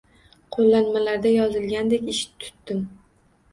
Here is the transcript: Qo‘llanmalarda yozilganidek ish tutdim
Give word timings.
Qo‘llanmalarda 0.55 1.35
yozilganidek 1.35 2.11
ish 2.17 2.25
tutdim 2.47 2.85